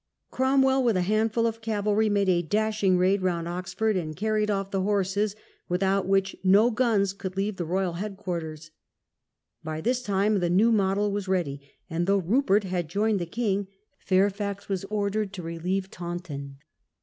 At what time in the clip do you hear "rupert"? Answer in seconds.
12.17-12.63